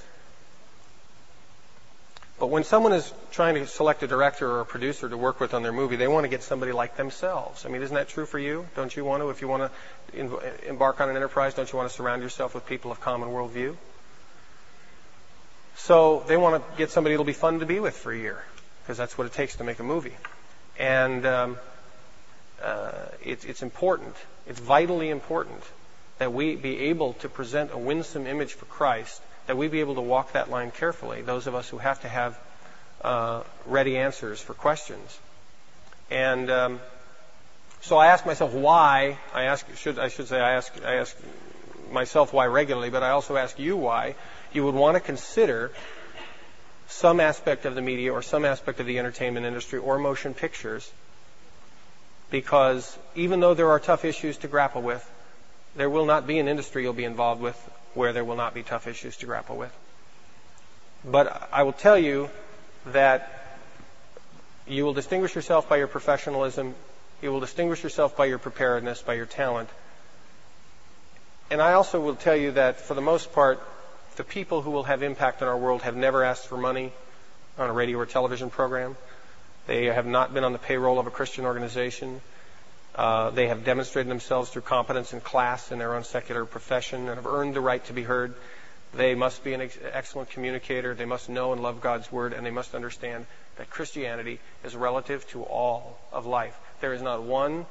[2.39, 5.55] But when someone is trying to select a director or a producer to work with
[5.55, 7.65] on their movie, they want to get somebody like themselves.
[7.65, 8.67] I mean, isn't that true for you?
[8.77, 9.73] Don't you want to, if you want
[10.13, 13.31] to embark on an enterprise, don't you want to surround yourself with people of common
[13.31, 13.75] worldview?
[15.77, 18.45] So they want to get somebody that'll be fun to be with for a year,
[18.83, 20.17] because that's what it takes to make a movie.
[20.79, 21.57] And um,
[22.63, 22.93] uh,
[23.25, 24.15] it, it's important,
[24.47, 25.63] it's vitally important
[26.19, 29.95] that we be able to present a winsome image for Christ that we be able
[29.95, 32.39] to walk that line carefully, those of us who have to have
[33.03, 35.19] uh, ready answers for questions.
[36.11, 36.81] And um,
[37.81, 39.19] so I ask myself why.
[39.33, 41.17] I ask should I should say I ask I ask
[41.93, 44.15] myself why regularly, but I also ask you why
[44.53, 45.73] you would want to consider
[46.89, 50.91] some aspect of the media or some aspect of the entertainment industry or motion pictures
[52.31, 55.09] because even though there are tough issues to grapple with,
[55.77, 57.57] there will not be an industry you'll be involved with
[57.95, 59.73] where there will not be tough issues to grapple with.
[61.05, 62.31] But I will tell you
[62.87, 63.59] that
[64.67, 66.75] you will distinguish yourself by your professionalism.
[67.23, 69.69] You will distinguish yourself by your preparedness, by your talent.
[71.51, 73.63] And I also will tell you that for the most part,
[74.17, 76.93] the people who will have impact on our world have never asked for money
[77.59, 78.97] on a radio or television program.
[79.67, 82.21] They have not been on the payroll of a Christian organization.
[82.97, 87.17] Uh, they have demonstrated themselves through competence in class in their own secular profession and
[87.17, 88.35] have earned the right to be heard.
[88.95, 90.95] They must be an ex- excellent communicator.
[90.95, 93.27] They must know and love God's Word, and they must understand
[93.59, 96.59] that Christianity is relative to all of life.
[96.81, 97.67] There is not one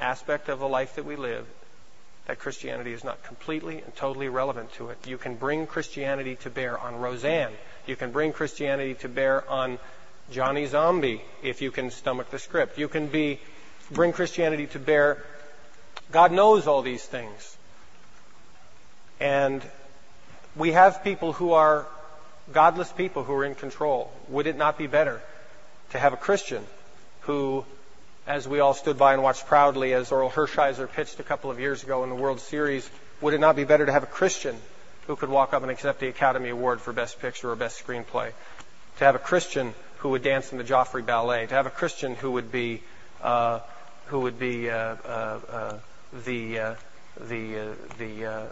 [0.00, 1.46] aspect of the life that we live
[2.26, 5.06] that Christianity is not completely and totally relevant to it.
[5.06, 7.52] You can bring Christianity to bear on Roseanne.
[7.86, 9.78] You can bring Christianity to bear on
[10.30, 12.78] Johnny Zombie if you can stomach the script.
[12.78, 13.40] You can be
[13.90, 15.22] bring Christianity to bear.
[16.10, 17.56] God knows all these things.
[19.20, 19.62] And
[20.56, 21.86] we have people who are
[22.52, 24.12] godless people who are in control.
[24.28, 25.20] Would it not be better
[25.90, 26.66] to have a Christian
[27.22, 27.64] who,
[28.26, 31.60] as we all stood by and watched proudly as Orel Hershiser pitched a couple of
[31.60, 32.88] years ago in the World Series,
[33.20, 34.56] would it not be better to have a Christian
[35.06, 38.32] who could walk up and accept the Academy Award for Best Picture or Best Screenplay?
[38.98, 41.46] To have a Christian who would dance in the Joffrey Ballet?
[41.46, 42.82] To have a Christian who would be
[43.22, 43.60] uh,
[44.06, 45.78] who would be uh, uh, uh,
[46.24, 46.76] the
[47.20, 48.48] the the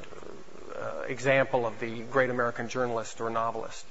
[1.08, 3.84] example of the great American journalist or novelist.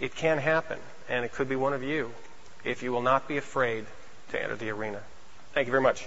[0.00, 2.12] It can happen, and it could be one of you
[2.64, 3.84] if you will not be afraid
[4.30, 5.00] to enter the arena.
[5.52, 6.06] Thank you very much.